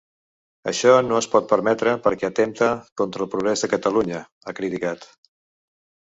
Això 0.69 0.93
no 1.09 1.19
es 1.23 1.27
pot 1.33 1.51
permetre, 1.51 1.93
perquè 2.07 2.27
atempta 2.31 2.71
contra 3.03 3.25
el 3.27 3.31
progrés 3.35 3.67
de 3.67 3.71
Catalunya, 3.75 4.25
ha 4.53 4.57
criticat. 4.63 5.09